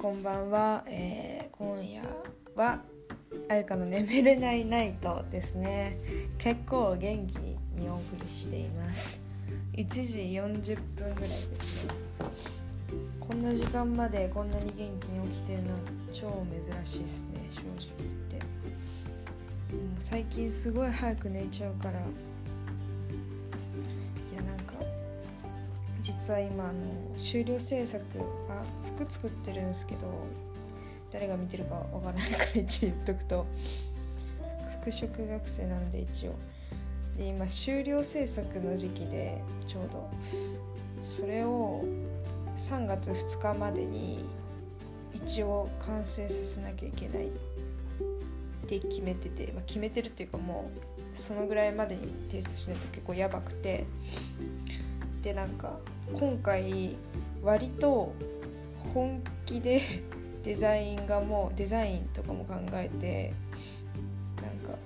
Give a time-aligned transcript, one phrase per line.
[0.00, 2.02] こんばんは、えー、今夜
[2.56, 2.80] は
[3.50, 5.98] あゆかの眠れないナイトですね。
[6.38, 7.36] 結構元気
[7.78, 9.20] にお送りしています。
[9.74, 10.20] 1時
[10.72, 11.90] 40分ぐらいですね。
[13.20, 15.68] こんな時間までこんなに元気に起きてるの
[16.10, 18.46] 超珍しいですね正直言って、
[19.74, 22.00] うん、最近すごい早く寝ちゃうから
[26.30, 26.74] 実は今あの
[27.16, 28.04] 終了制作
[28.48, 28.62] あ
[28.96, 30.00] 服作ってるんですけど
[31.12, 33.46] 誰が見てるかわからないから一応言っとくと
[34.80, 36.36] 服飾学生なんで一応。
[37.16, 40.08] で今終了制作の時期でちょうど。
[41.02, 41.84] それを
[42.54, 44.24] 3月2日までに
[45.12, 47.26] 一応完成させなきゃいけない。
[47.26, 47.30] っ
[48.68, 53.84] て決めてて、まあ、決めてるっていうかもうそのぐらいまでに提出しないと結構やばくて。
[55.22, 55.78] でなんか
[56.14, 56.96] 今回
[57.42, 58.12] 割と
[58.94, 59.80] 本気で
[60.44, 63.32] デザインがもうデザインとかも考えて
[64.42, 64.78] なんか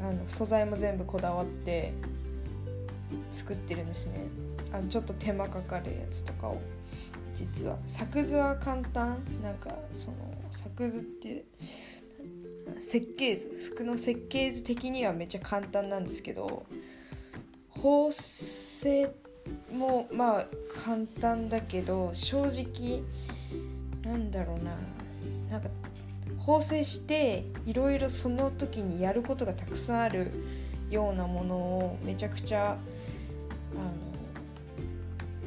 [0.00, 1.92] あの素材も全部こだわって
[3.30, 4.26] 作ってるんですね。
[4.72, 6.58] あのちょっと手間かかるやつとかを
[7.34, 7.78] 実は。
[7.86, 9.18] 作図は簡単。
[9.42, 10.16] なんかその
[10.50, 11.44] 作図って
[12.80, 13.48] 設計図。
[13.74, 16.66] 服の設計図的にはめっちゃ簡単なんですけど
[17.70, 19.29] 縫製って
[19.72, 20.46] もまあ
[20.84, 23.02] 簡単だけど正直
[24.02, 24.76] なんだろうな。
[25.50, 25.68] なんか
[26.38, 30.30] 縫製していろいろその時にやることがたくさんある
[30.90, 32.78] ようなものをめちゃくちゃあの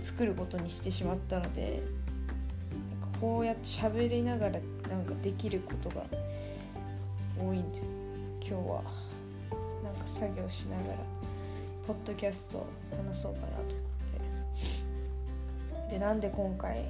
[0.01, 1.81] 作ることにしてしまったので
[3.01, 6.03] なんかこうやって喋りながらなんかできることが
[7.39, 7.79] 多いんで
[8.41, 8.83] 今日は
[9.83, 10.97] なんか作業しながら
[11.87, 13.82] ポッドキャスト話そうかなと。
[15.89, 16.85] でなんで今回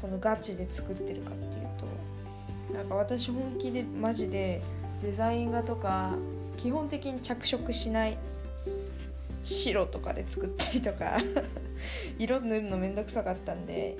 [0.00, 1.68] このガチで作ってるかっていう
[2.68, 4.62] となんか私本気でマジで
[5.02, 6.14] デザイン画とか
[6.56, 8.18] 基本的に着色しない
[9.42, 11.18] 白とかで作ったりとか
[12.18, 13.96] 色塗るのめんどくさかったんで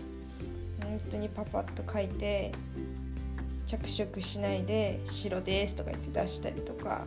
[0.82, 2.52] 本当にパパッと書いて
[3.66, 7.04] 着色しないで白ですとか言って出したりとか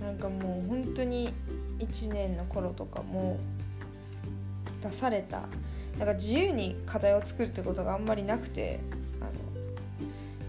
[0.00, 1.32] なんかもう本当に
[1.78, 3.38] 1年の頃とかも
[4.82, 5.42] 出された。
[5.98, 8.80] なんか自由に課題を作るってことがあんまりなくて
[9.20, 9.32] あの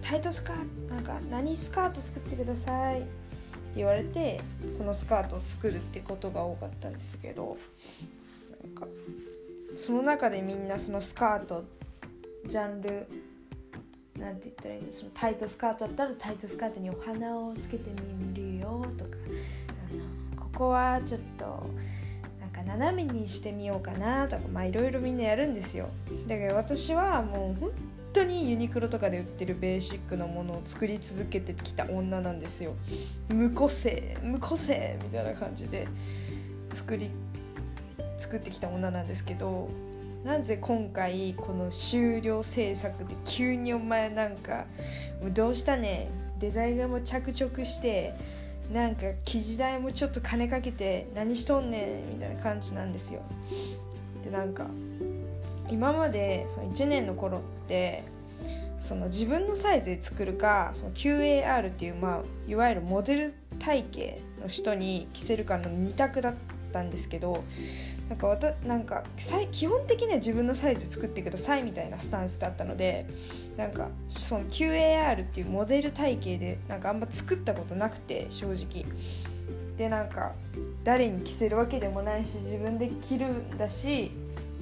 [0.01, 0.55] タイトスカー
[0.87, 3.01] トなんか何スカート作ってください。
[3.01, 4.41] って言われて
[4.77, 7.57] そのスカートを作るってことが多かったんですけど
[8.63, 8.85] なんか
[9.77, 11.63] その中でみんなそのスカート
[12.45, 13.07] ジャンル
[14.17, 19.11] なんて言ったらいいんですタイトスカートだったらタイトスカートにお花をつけてみるよとか
[20.35, 21.69] あのここはちょっと
[22.63, 25.89] か斜めにしてみようかなとかまあいろいろみんなやるんですよ。
[26.27, 27.71] だけど私はもう本
[28.13, 32.73] 当にユニクロとかで売ってるベーシックなものを作り続けてきた女なんですよ。
[33.29, 35.87] 無個性無個性みたいな感じで
[36.73, 37.09] 作り
[38.17, 39.69] 作ってきた女なんですけど
[40.23, 44.65] なぜ今回この終了制作で急にお前なんか
[45.33, 48.13] どうしたねデザイナーも着色して
[48.71, 53.21] なんか生地代もちょっと金かけて何しとんねんみたいな感じなんですよ。
[54.23, 54.67] でなんか
[55.69, 58.03] 今までその1年の頃って
[58.77, 66.35] その自分のサイズで作るかその QAR っていう、まあ、いわゆるモデル体型の人に着せるかの2択だっ
[66.73, 67.43] たんですけど
[68.11, 69.05] なんかわたなんか
[69.53, 73.07] 基本的には自分のサイズ作ってくださいみたいなスタンスだったので
[73.55, 78.85] なんかその QAR っていうモデル体系でなんかあんま作ったことなくて正直。
[79.77, 80.33] でなんか
[80.83, 84.11] 誰に着せるわけでもないし自分で着るんだし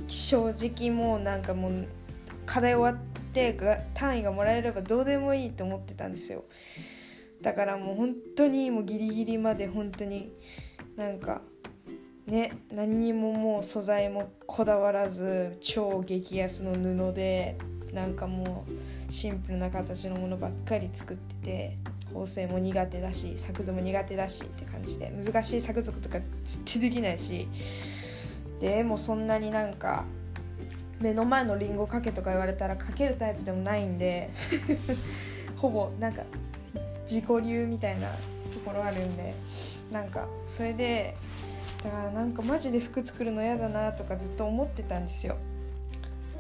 [0.08, 1.88] 正直もうなんかもう
[2.46, 3.58] 課題終わって
[3.96, 6.44] 単位がもらえればどうでもいいと思ってたんですよ。
[7.42, 10.32] だからもう本当にもうギリギリまで本当に
[10.96, 11.42] なんか
[12.30, 17.58] ね何にももう素材もこだわらず超激安の布で
[17.94, 18.66] なんかも
[19.10, 21.78] うシンプルな形のものばっかり作ってて
[22.14, 27.48] 縫製も苦手だし作図も苦手だしって感じで難しい作図とか絶対できないし
[28.62, 30.06] でもそんなになんか
[31.00, 34.30] 目の前のりんごかけとか言われたらかけるタイプでもないんで
[35.58, 36.24] ほぼなんか
[37.10, 39.34] 自己流みたいなところあるんで
[39.92, 41.16] なんかそれで
[41.84, 45.38] だからなんかマジで服作るの嫌だなとかずっと思ってたんですよ。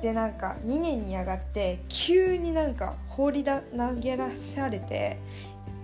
[0.01, 5.17] でなんか2年に上がって急になんか放りだ投げらされて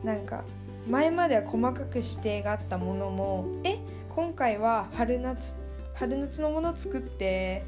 [0.04, 0.44] なんか
[0.88, 3.80] 前までは細かく指定があったものもえ
[4.10, 5.56] 今回は春夏
[5.96, 7.66] 春夏のもの作って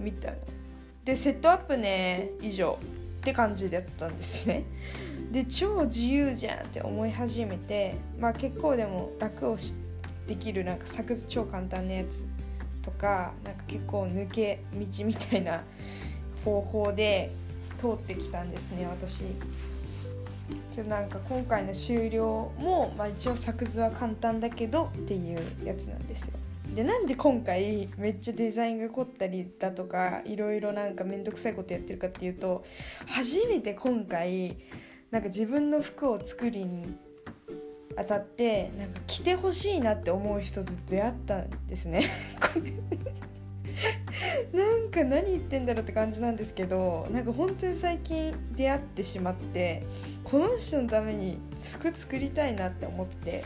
[0.00, 0.38] みたいな。
[1.04, 2.78] でセットアップね以上
[3.20, 4.64] って感じだったんですね。
[5.30, 9.74] で超自由じゃんって思い始めてまあ結構でも楽をし
[10.26, 12.26] できるなんか作図超簡単なやつ
[12.82, 15.62] とかなんか結構抜け道みたいな
[16.44, 17.30] 方法で
[17.78, 19.24] 通ってきたんですね私。
[20.74, 26.38] けどなんか今回の終了も、まあ、一応作図は簡単だけどっていうやつなんですよ。
[26.74, 32.64] でなんで今回めっちゃデザインが凝ったりだとかいろいろなんか面倒くさいことやってるかっていうと
[33.06, 34.56] 初めて今回
[35.10, 36.96] なんか自分の服を作りに
[37.96, 42.06] あたってなんか着てほしいなって思う人と出会ったんですね。
[42.40, 42.72] これ。
[44.52, 49.82] なんか何言ってんだろうって感じなんですけどなんか本当に最近出会ってしまって
[50.24, 51.38] この人のために
[51.72, 53.44] 服作りたいなって思って。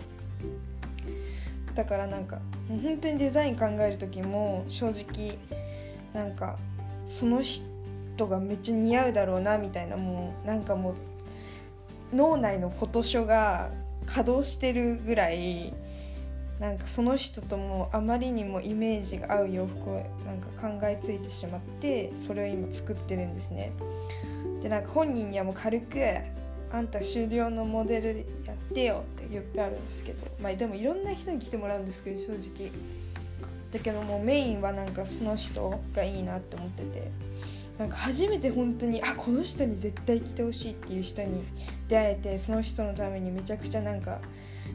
[1.77, 2.39] だからなんか
[2.69, 5.39] 本当にデザイン考える時も正直
[6.15, 6.57] なんか
[7.05, 10.95] その人がめっちゃ似合うだろうなみたいなもうなんかもう
[12.17, 13.71] 脳内のフォトショが
[14.07, 15.75] 稼働してるぐらい
[16.59, 19.95] なんかその人ともあまりにもイメージが合う洋服を
[20.25, 23.73] なんか考えついてしまってそれを今作ってるんですね。
[24.63, 25.99] でなんか本人にはもう軽く
[26.73, 32.71] 「あんた終了のモデルやってよ」って言ってあるんですけどまあでもいろんな人に来てもらうんですけど正直。
[33.73, 37.11] だけどもうメインはなんかその人がいいなって思ってて。
[37.79, 41.45] なんか初めて本当にあこの人に絶対来てほしいっていう人に
[41.89, 44.21] 出会えてその人のためにめちゃくちゃなんか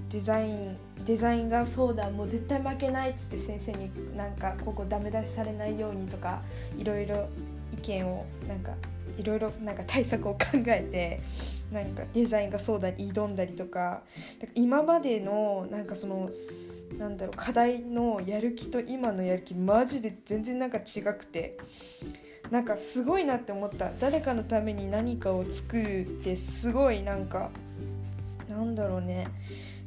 [0.09, 6.42] デザインデザインがそうだもう絶対負けないっつって先生になんかここダメ出しされないようにとか
[6.77, 7.27] いろいろ
[7.74, 8.74] 意見をなんか
[9.18, 11.21] いろいろなんか対策を考えて
[11.71, 14.01] なんかデザインがそうだに挑んだりとか
[14.56, 16.30] 今までのなんかその
[16.97, 21.57] なんだろう課題のやる気と今のやる気マジで全然なんか違くて
[22.51, 23.92] なんかすごいなって思った。
[24.00, 27.50] 誰かのために何かを作るってすごいなんか
[28.50, 29.27] なんだろうね。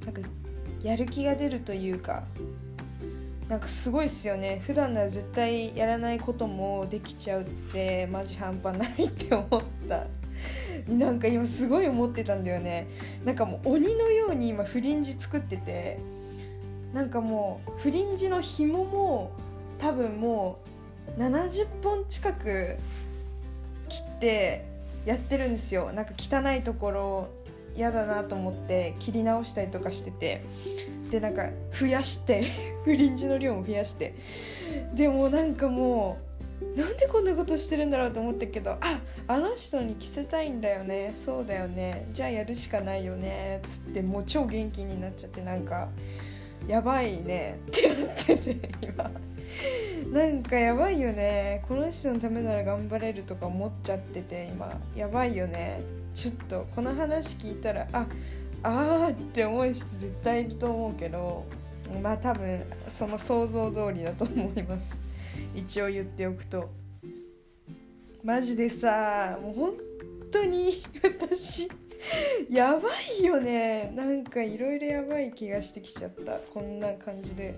[0.05, 0.23] なんか
[0.83, 2.25] やる気が出るというか
[3.49, 4.63] なんかすごいっすよね。
[4.67, 10.07] 普段なら絶対やらないこともできちゃうってマジ半端ないって思った。
[10.89, 12.89] なんか今すごい思ってたんだよね。
[13.27, 15.99] なんかもう鬼のように今フリンジ作ってて
[16.95, 19.33] なんかもうフリンジの紐も
[19.79, 20.69] 多分もう
[21.19, 22.77] 70本近く
[23.89, 24.65] 切って
[25.07, 25.93] やってるんですよ。
[25.93, 27.29] なんか汚いところ
[27.77, 30.43] 嫌だなと思って切り直したりとかしてて。
[31.11, 31.49] でなんか
[31.79, 32.45] 増やして
[32.85, 34.15] フリンジの量も増やして。
[34.95, 36.19] でもなんかも
[36.75, 41.13] うなんでこんなことしてるんだろうと思ったけどああの人に着せたいんだよね。
[41.15, 42.07] そうだよね。
[42.13, 43.61] じゃあやるしかないよね。
[43.65, 45.89] つってもう超元気になっちゃってなんか
[46.67, 47.59] やばいね。
[47.69, 49.11] ってなってて今。
[50.13, 51.65] なんかやばいよね。
[51.69, 54.71] この人のためなら頑張れるとか思っちゃってて今。
[54.95, 55.81] やばいよね。
[56.15, 58.07] ちょっとこの話聞いたらあ
[58.63, 61.45] あーって思う人絶対いると思うけど
[62.01, 65.03] まあ多分その想像通りだと思います。
[65.55, 66.71] 一応言っておくと。
[68.23, 69.73] マジでさもう本
[70.31, 71.69] 当に私
[72.49, 72.89] やば
[73.21, 73.93] いよね。
[73.97, 76.39] なんかいろいろやばい気がしてきちゃった。
[76.39, 77.55] こんな感じで。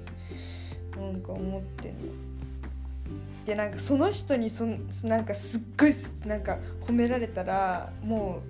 [1.01, 1.99] なんか思ってんの。
[3.45, 4.67] でなんかその人にそ
[5.05, 5.95] なんかすっごい
[6.27, 8.43] なんか褒められたらも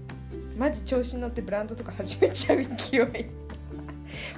[0.57, 3.26] うマジ調子に乗ってブランドとか始めちゃう勢い。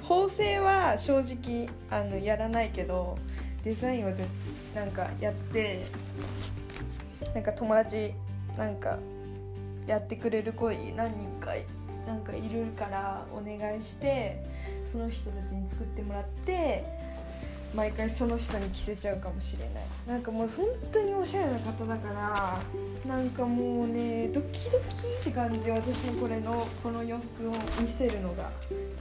[0.03, 3.17] 縫製は正直あのやらないけど
[3.63, 4.25] デザインはぜ
[4.75, 5.85] なんかやって
[7.33, 8.13] なんか友達
[8.57, 8.97] なんか
[9.87, 11.53] やってくれる子何人か
[12.05, 14.43] なんかいるからお願いして
[14.91, 16.83] その人たちに作ってもらって
[17.73, 19.83] 毎回その人に着せちゃうかもしれない。
[20.07, 22.09] なんかもう本当におしゃれな方だか
[23.05, 24.85] らなんかもうねドキドキ
[25.21, 28.49] って感じ私のこれのこの洋服を見せるのが。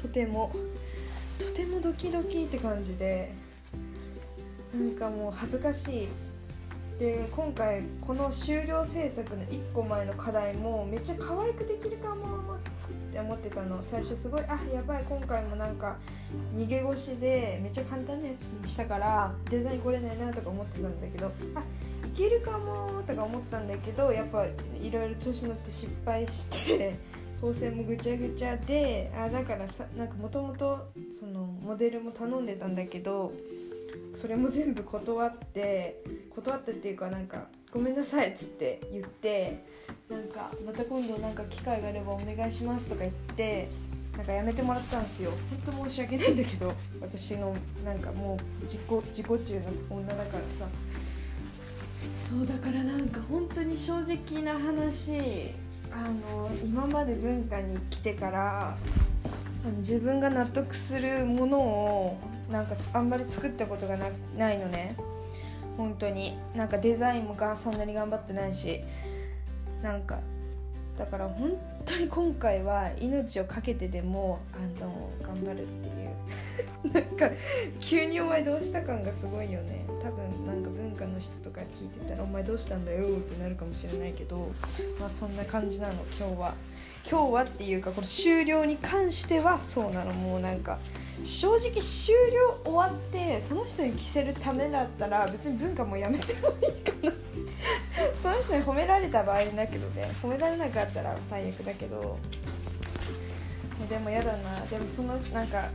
[0.02, 0.52] とても。
[1.38, 3.32] とてもドキドキって感じで。
[4.74, 6.08] なんかもう恥ずかしい。
[6.98, 12.57] で今回この終了制作の1個前の課題もめっちゃ可愛くできるかも
[13.18, 13.82] って思ってたの。
[13.82, 15.96] 最初すごいあやばい今回もなんか
[16.54, 21.60] 逃げ腰でめっちゃ簡単なやつにしたからデザイン来れないなとか思ってたんだけどあ
[22.06, 26.96] いけるかもとか思ったんだけどやっぱいろいろ調子乗って失敗して
[27.40, 33.32] 縫製もぐちゃぐちゃであだからさなんかもともとそのモデルも頼んでたんだけど
[34.14, 36.02] それも全部断って
[36.34, 39.64] 断ってっていうかなんか「ごめんなさい」っつって言って
[40.10, 43.68] なんかまた今度なんか機会があればお願いしますとか言って
[44.16, 45.30] なんかやめてもらったんですよ。
[45.64, 50.66] 本当申し訳ないんだけど私のなんかもう自己自己中の女だからさ。
[52.28, 55.52] そうだからなんか本当に正直な話
[55.90, 58.76] あの今まで文化に来てから
[59.78, 62.18] 自分が納得するものを
[62.50, 64.96] なんかあんまり作ったことがなないのね。
[65.76, 66.36] 本当に。
[66.56, 68.82] なんかデザインもがそんなに頑張ってないし
[69.82, 70.18] なんか
[70.98, 71.52] だから本
[71.84, 75.98] 当に今回は命を懸けてでもあの頑張るっていう。
[76.92, 77.30] なんか
[77.80, 79.84] 急にお前どうした感がすごいよね。
[80.02, 84.52] 多分なんか文化の人とか聞いてたら「お前どうしたんだよ」ってなるかもしれないけど
[85.00, 86.54] まあそんな感じなの今日は。
[87.10, 90.12] 今日はっていうかこの終了に関してはそうなの。
[90.12, 90.78] もうなんか
[91.24, 97.12] 正直終了終わってその人に着せるためだったら別に文化もやめてもいいかな。
[98.20, 100.10] その人に褒められた場合だけどね。
[100.22, 102.18] 褒められなかったら最悪だけど。
[103.88, 104.60] でもやだな。
[104.66, 105.68] でもそのなんか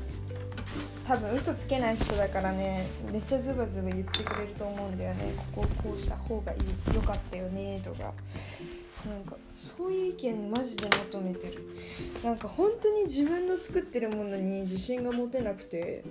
[1.08, 2.88] 多分嘘つけない人だからね。
[3.12, 5.34] めっちゃズバズバ言ってくれると思うんだよね。
[5.54, 6.96] こここうした方がいい。
[6.96, 7.82] よかったよね。
[7.84, 8.14] とか。
[9.06, 11.68] なんかそういう意見マジで求めてる。
[12.24, 16.04] なんか本当に自分の作ってるものに自信が持てなくて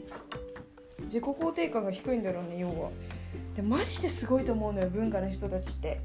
[1.04, 2.90] 自己肯定感が低いんだろうね要は。
[3.56, 6.00] でマジですごいと思うのよ文化の人たちって。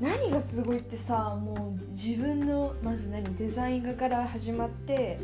[0.00, 5.18] 何がすごいってさもう自分のまず何デザイン画から始まって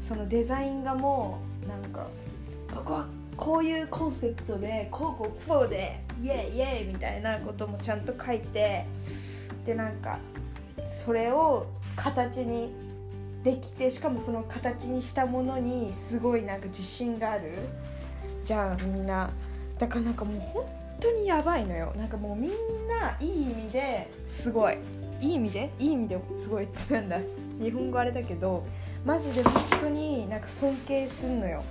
[0.00, 2.06] そのデザイン画もなんか
[2.74, 8.84] ここはこういうコンセプトでこうこうこうでイエイイエイみたいなこともちゃんと書いて
[9.64, 10.18] でなんか
[10.88, 12.72] それを形に
[13.44, 17.52] できてしかもその形にしたものにすごいなんか自信がある。
[18.44, 19.30] じゃあみんな
[19.78, 20.64] だからなんかもう本
[20.98, 21.92] 当にやばいのよ。
[21.96, 22.50] なんかもうみん
[22.88, 24.78] ないい意味ですごい。
[25.20, 25.70] いい意味で？
[25.78, 26.18] いい意味で？
[26.36, 27.20] すごいってなんだ。
[27.60, 28.64] 日本語あれだけど
[29.04, 31.62] マジで本当になんか尊敬すんのよ。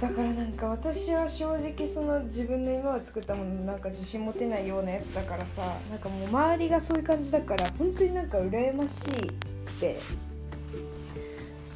[0.00, 9.32] だからなんか私は正直その自分の今は作ったものなんか自信持てないようなやつだからさなんかもう周りがそういう感じだから本当になんか羨ましいっ
[9.80, 9.96] て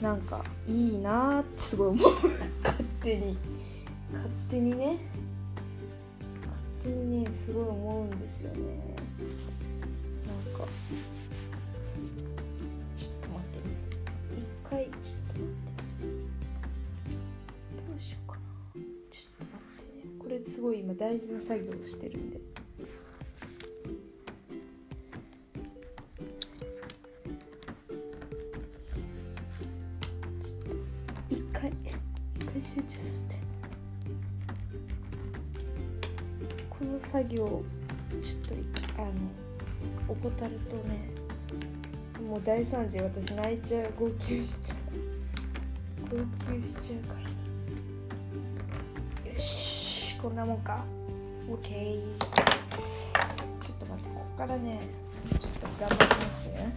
[0.01, 2.11] なんかいいなってすごい思う。
[2.63, 3.37] 勝手に。
[4.13, 4.97] 勝手にね。
[6.41, 8.61] 勝手にねすごい思うんですよね。
[10.27, 10.65] なんか。
[12.97, 13.69] ちょっと待って
[14.39, 15.20] 一回ちょっと
[20.61, 22.39] すごい今大事な作業をしてるんで。
[31.31, 31.73] 一回
[32.37, 33.41] 一回集中させて。
[36.69, 37.63] この作業ちょっ
[38.95, 39.13] とあの
[40.09, 41.09] 怠るとね
[42.29, 44.75] もう大惨事私泣いちゃう号泣しちゃ
[46.13, 46.17] う。
[46.19, 47.40] 号泣しちゃうから。
[50.21, 50.85] こんなもんか。
[51.49, 54.81] OK ちょっと待ってここからね
[55.31, 55.49] ちょっと
[55.81, 56.51] 頑張ります。
[56.51, 56.77] ね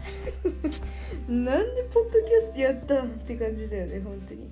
[1.27, 4.49] なんでポッドキャストやったんって感じだよね本当に。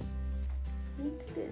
[1.00, 1.50] 見てて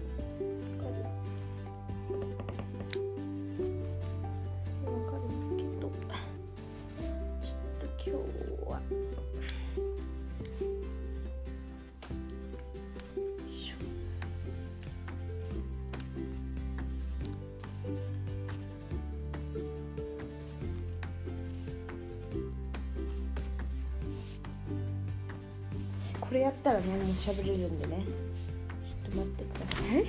[26.30, 28.06] これやったらねもう喋れるんでね。
[28.86, 30.06] ちょっと待ってください。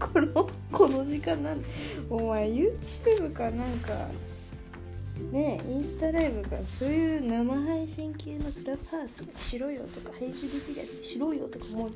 [0.00, 1.62] このこの時間なん
[2.08, 4.08] お前 YouTube かなんか。
[5.30, 11.90] ねインスタライブかそういう生配信系のクラブハウスしろよとか編集できるやつしろよとか思う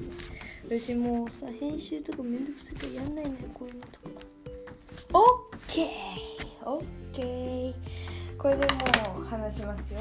[0.68, 4.36] 私もうさ編集とかめんどくさいからやんないんだよこういうのとか。
[5.14, 6.84] オッケーオッ
[7.14, 7.74] ケー。
[8.38, 10.00] これでもう話しますよ。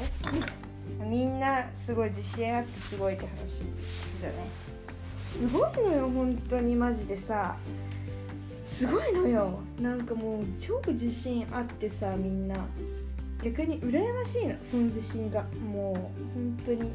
[1.04, 3.60] みんなすごい自信あってすごいって話
[4.22, 4.34] だね。
[5.24, 7.56] すごいのよ本当にマジでさ。
[8.64, 9.60] すごいのよ。
[9.80, 12.56] なんかもう超自信あってさみんな。
[13.42, 15.44] 逆に羨ましいのその自信が。
[15.72, 15.94] もう
[16.34, 16.92] 本当に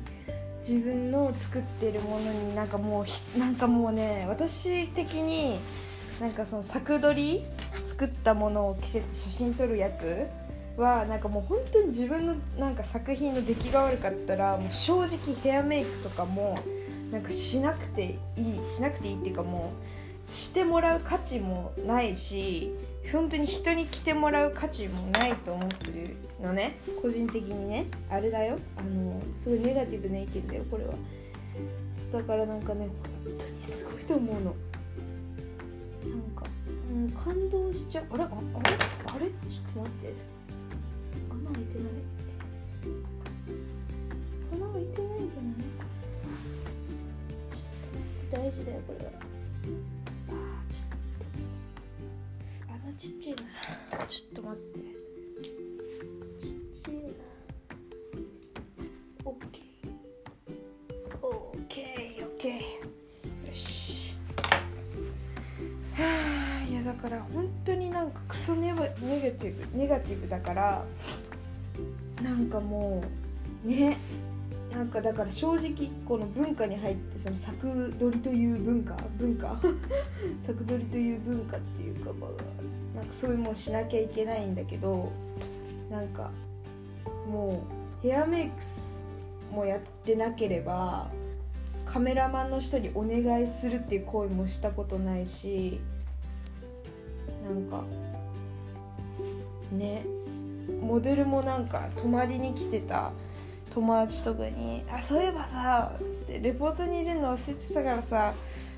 [0.68, 5.60] 自分の作ってるものになんかもうなんかもうね私的に
[6.20, 7.44] なんかその作撮り
[7.88, 10.28] 作ったものを着せて写真撮るやつ
[10.78, 16.56] はなんかもう本当に自分のなんか作品の出来が悪かったらもう正直ヘアメイクとかも
[17.12, 19.72] なんかしなくていいしなくていいっていうかも
[20.28, 22.72] うしてもらう価値もないし
[23.12, 26.78] 本当に人に着てもらう価値もないと思ってるのね。
[27.02, 28.58] 個人的にねあれだよ。
[28.78, 30.94] あのすごいネガティブな意見だよこれは。
[32.14, 32.88] だからなんかね
[33.26, 34.42] 本当にすごいと思うの。
[34.42, 36.46] なんか、
[36.92, 38.06] うん、感動しちゃう。
[38.12, 38.76] あれああれ
[39.16, 39.26] あれ？
[39.26, 40.14] ちょっと待って。
[41.54, 41.92] 開いてない
[44.54, 45.54] 穴開いてないんじゃない
[47.52, 49.12] ちょっと大事だよこれは
[50.30, 53.42] あーちょっと穴ちっちゃいな
[54.08, 54.80] ちょっと待って
[56.40, 57.00] ちっちゃいな
[59.26, 59.90] オッケー
[61.22, 62.54] オッケーオッケー
[63.48, 64.14] よし
[65.96, 66.04] は
[66.66, 68.88] あいやだから本当になんかクソネバネ
[69.22, 70.86] ガティブネガティブだから
[72.32, 73.04] なんかも
[73.66, 73.98] うね。
[74.74, 79.60] なんかだから正直この文化に入ってその作取りという文化文化？
[80.48, 85.12] 作取りという文化っていうかまあなんかそういうもんしなきゃいけないんだけど
[85.90, 86.32] なんか
[87.30, 87.64] も
[88.02, 89.06] うヘアメイクス
[89.52, 91.12] もやってなければ
[91.86, 95.82] カメラマンの人にお願いするっていう行為もしたことないし
[97.44, 97.84] なんか
[99.74, 100.06] ね。
[100.82, 103.12] モデルもなんか泊まりに来てた。
[103.74, 108.34] 友達とかに「あそういえばさ」つって「レポートに入れるの忘れてたからさ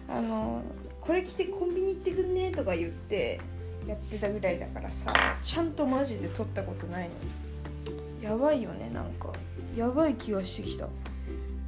[0.07, 0.61] あの
[1.01, 3.39] これ着てコンビニ行ってくんね」とか言って
[3.87, 9.33] やってたぐらいだからさちゃんとマジで撮ったことないのやばいよねなんか。
[9.75, 10.85] やばい気がしてきた。
[10.85, 10.89] っ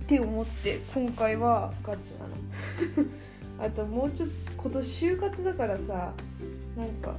[0.08, 3.10] て思って今回はガチなの。
[3.60, 6.14] あともうちょっと今年就活だからさ
[6.78, 7.16] なんか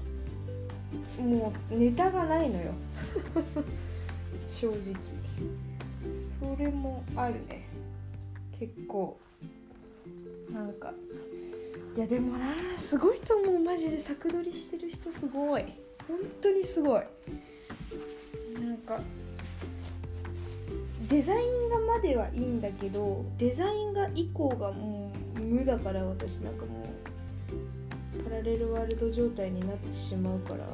[1.19, 2.73] もうネタがないのよ。
[4.49, 4.77] 正直。
[6.39, 7.69] それもあるね。
[8.59, 9.19] 結構。
[10.53, 10.93] なんか。
[11.97, 13.59] いやでもなすごいと思う。
[13.59, 15.65] マジで作撮りしてる人すごい。
[16.07, 17.03] 本当にすごい。
[18.63, 19.01] なんか。
[21.09, 26.87] デザイン画まではいいんだけどデザイン画以降がもう無だから私なんかもう。
[28.25, 30.65] パラレルワールド状態になってしまうから。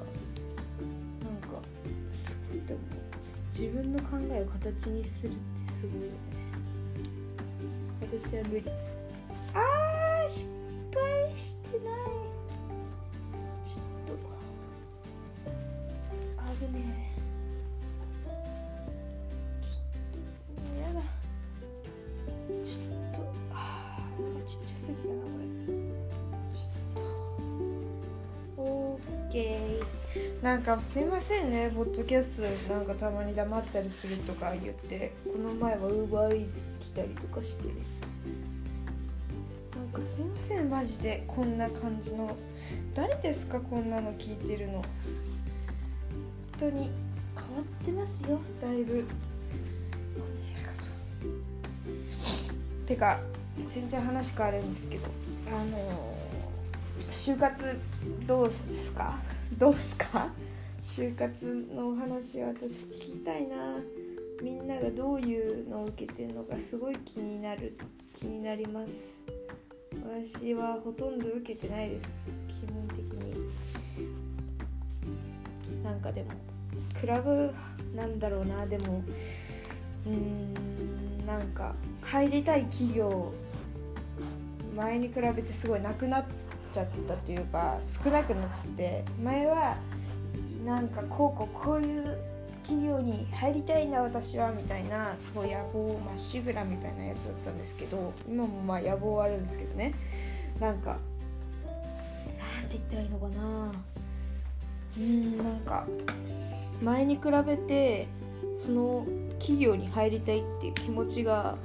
[2.68, 3.03] なんかすごいと思う。
[3.59, 6.12] 自分の考えを形にするってすごいよね。
[8.01, 8.64] 私は無理
[9.55, 10.40] あー失
[10.92, 11.01] 敗
[11.38, 11.94] してない。
[13.66, 14.18] ちょっと。
[16.61, 16.79] 危ね
[20.77, 20.81] え。
[20.83, 21.01] やだ。
[22.64, 23.18] ちょっと。
[23.53, 25.42] あーなんかちっちゃすぎたなこれ。
[26.51, 27.03] ちょっ
[28.57, 28.62] と。
[28.62, 29.71] オーケー。
[30.42, 37.68] なんかすいませんねポッドキャストなんかたまに黙ったりするとか言ってこの前はウーバーイーツ来たりとかして。
[39.76, 41.22] なんかすいませんマジで。
[41.28, 42.37] こんな感じの。
[42.94, 44.72] 誰ですかこんなの聞いてるの。
[44.74, 44.83] 本
[46.59, 46.90] 当に。
[47.35, 49.07] 変わってますよだいぶ。
[52.87, 53.20] てか
[53.70, 55.07] 全然話変わるんですけど
[55.48, 56.14] あの
[57.12, 57.78] 就活
[58.26, 59.18] どうですか？
[59.59, 60.31] どうすか？
[60.85, 63.77] 就活のお話は私聞きたいな。
[64.43, 67.77] みんながどういうのを受けてるのかすごい気になる
[68.12, 69.23] 気になります。
[70.35, 72.45] 私はほとんど受けてないです。
[72.49, 73.49] 基本的に。
[75.85, 76.31] なんかでも
[77.01, 77.53] クラブ
[77.95, 78.67] なんだろうな。
[78.67, 79.05] でも
[80.07, 83.33] うーんなんか入りたい企業
[84.75, 86.35] 前に比べてすごいなくなって
[86.72, 89.76] ちゃったというか少なくなっちゃって前は
[90.64, 92.18] なんかこうこうこういう
[92.62, 99.94] 企業に入りたいんだ私はみたいなすごい野望まっしぐらみたいなやつだったんですけど今もまあ野望はあるんですけどね。
[100.61, 100.98] なんかなん
[102.68, 103.72] て言ったらいいのかな。
[104.98, 105.87] うんなんか
[106.82, 108.06] 前に比べて
[108.54, 109.06] その
[109.38, 111.56] 企業に入りたいっていう気持ちが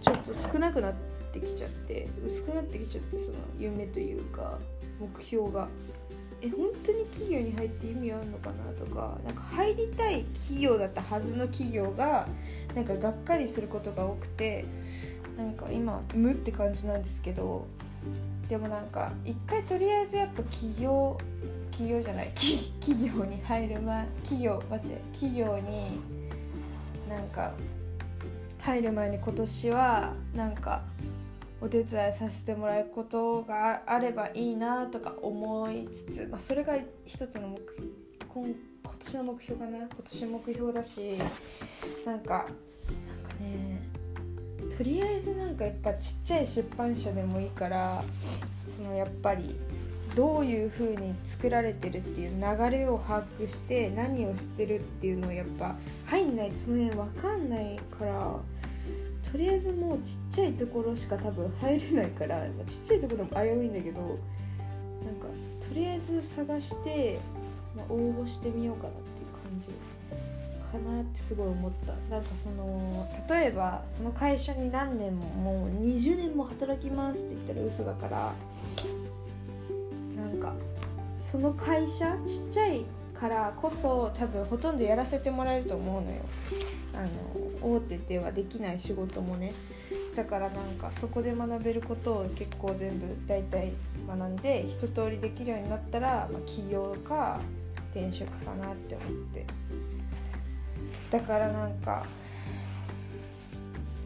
[0.00, 4.58] ちょっと少なくなってってきちゃって薄くなってきちゃってその夢というか
[5.00, 5.68] 目標が。
[6.42, 12.26] え本当に企業に入って意味あるのかなとかなんか入りたい企業だったはずの企業が
[12.74, 14.64] なんかがっかりすることが多くて
[15.36, 17.66] なんか今無って感じなんですけど
[18.48, 21.18] でもなんか一回とりあえずやっぱ企業
[21.72, 26.00] 企業じゃない企業に入る前企業待って企業に
[27.08, 27.52] なんか
[28.60, 30.82] 入る前に今年はなんか
[31.60, 37.58] お手伝いさせてもらうことがあればいいなとか思いつつ、まあ、それが一つの目
[38.28, 39.78] 今今年の目標かな？
[39.78, 41.18] 今年の目標だし
[42.06, 42.50] なんかなんか
[43.40, 43.82] ね
[44.76, 48.02] とりあえずなんかやっぱちっちゃい出版社でもいいから
[48.74, 49.56] そのやっぱり
[50.16, 58.36] どういう風に作られてるっていう流れを把握して何をしてるっていうのをやっぱ入んないとその辺分かんないから
[59.30, 64.18] とりあえずもうちっちゃいところしか多分入れないからちっちゃいところでも危ういんだけどなんか
[65.68, 67.20] とりあえず探して、
[67.76, 69.68] まあ、応募してみようかなっていう感じ
[70.72, 71.92] かなってすごい思った。
[72.14, 78.32] なんかその例えばその会社に何年ももう20年も働きますって言ったら嘘だから
[80.16, 80.52] なんか
[81.24, 86.16] その会社ちっちゃいからこそ多分ほとんどやらせてもらえると思うのよ。
[86.94, 89.52] あの大手ではできない仕事もね
[90.16, 93.72] だからなんかそこで学べることを結構全部大体
[94.06, 97.40] 学んで一通りできるようになったら、まあ、起業か
[97.92, 99.46] 転職かなって思って。
[101.10, 102.06] だからなんか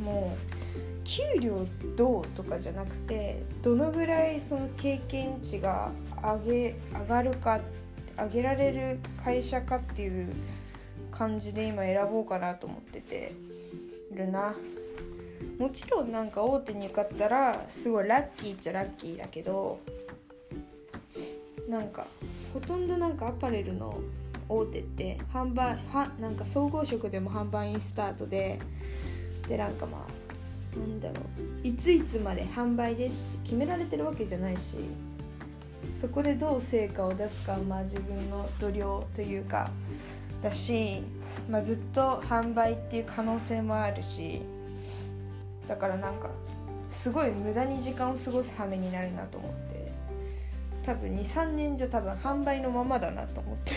[0.02, 5.90] もう給料どうとかじゃなくてどのぐらいその経験値が
[6.22, 7.60] 上げ上がるか
[8.16, 10.32] 上げられる会社かっていう
[11.10, 13.32] 感じで今選ぼうかなと思ってて。
[14.14, 14.54] るな。
[15.58, 19.78] もちろんなんか大手に受かったらすごいラッキーっちゃラッキーだけど
[21.68, 22.06] なんか
[22.52, 24.00] ほとんどなんかアパレルの
[24.48, 28.58] 大手って販売はなんか総合職でも販売インスタートで
[29.48, 31.14] でなんかまあなんだろ
[31.62, 34.76] ういついつまで販売ですって決められてるわけじゃないし
[35.94, 39.70] そこでどう成果を出すかまあ自分の度量というか
[40.42, 41.02] だし、
[41.48, 44.40] まあ、ずっと販売っていう可能性もあるし
[45.68, 46.28] だからなんか
[46.90, 49.92] すごい無駄に時間を過ごす羽目になるなと思って
[50.84, 53.72] 多分23年じゃ多分販売のままだなと思って。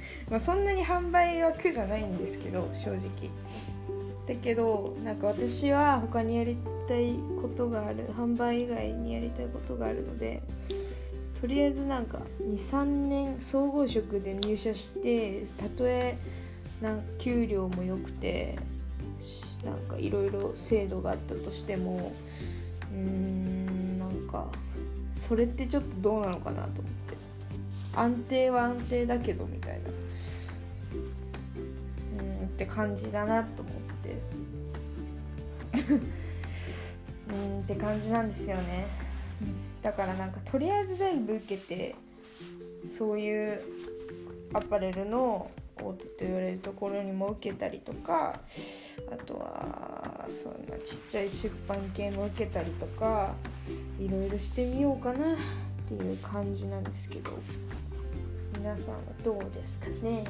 [0.30, 3.30] まそんなに販売は苦じゃないんですけど正直。
[4.26, 6.56] だけどなんか私は他にやり
[6.88, 10.42] たいことがある販売以外にやりたいことがあるので
[11.40, 16.18] とりあえずなんか23年総合職で入社してたとえ
[16.80, 18.58] なん給料も良くて
[19.64, 22.12] なんかいろいろ制度があったとしても
[22.92, 24.46] うーんなんか
[25.12, 26.96] それってちょっとどうなのかなと思って。
[27.96, 29.90] 安定は安定だけどみたいな。
[32.20, 34.16] うんって感じだなと思って。
[37.30, 38.86] うんって感じなんですよね。
[39.82, 41.94] だからなんかとりあえず全部受けて
[42.88, 43.62] そういう
[44.52, 48.40] アパレルの大手と言われるところにも受けたりとか
[49.10, 53.34] あとはそんなちっちゃい出版系も受けたりとか
[54.00, 55.36] いろいろしてみようかなっ
[55.88, 57.32] ていう感じなんですけど
[58.58, 60.24] 皆さんはどうですかね？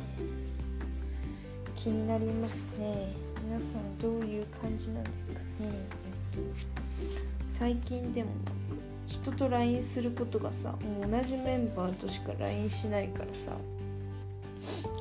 [1.76, 3.12] 気になりますね。
[3.44, 5.70] 皆さんどういう感じなんですかね、えっ
[6.36, 6.40] と、
[7.46, 8.30] 最近でも
[9.06, 13.52] 人と LINE することがさもう同じメンバーとしか LINE しないからさ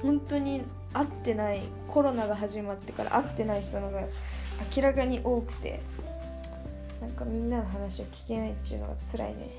[0.05, 0.61] 本当に
[0.93, 4.01] 会ってないコロナが始まってから会ってない人のが
[4.75, 5.81] 明らかに多くて
[7.01, 9.49] なんかみんなの話を聞けないっていうのが辛いね。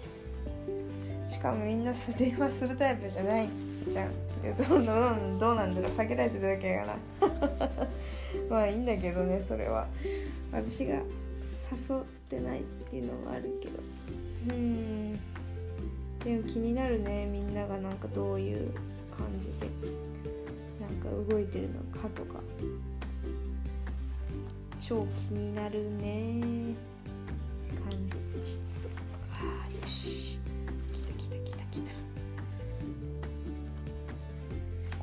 [1.29, 3.49] しかもみんな電話するタイプじゃない
[3.91, 4.11] じゃん。
[4.55, 7.69] どうどうどうなんだろう避けられてるだけやかな
[8.49, 9.87] まあいいんだけどねそれは
[10.53, 13.81] 私が誘ってないっていうのもあるけど
[14.51, 18.71] うんでも気になるねみんながなんかどういう
[19.17, 20.06] 感じで
[21.07, 22.40] なんか動いてるのかとか。
[24.81, 26.75] 超気になるね。
[27.88, 28.11] 感じ。
[28.11, 28.23] ちょっ
[28.83, 28.88] と。
[29.33, 29.37] あ
[29.83, 30.38] よし。
[30.92, 31.92] 来た来た来た来た。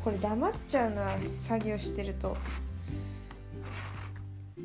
[0.03, 2.35] これ黙っちゃうな作業してると。
[4.55, 4.61] ク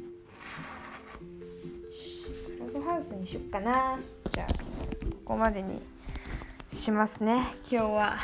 [2.60, 3.98] ラブハウスにしよっかな。
[4.32, 4.58] じゃあこ
[5.34, 5.82] こまでに
[6.72, 8.16] しますね今日は。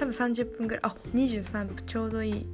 [0.00, 2.46] 多分30分ぐらいあ23分ちょうどいい。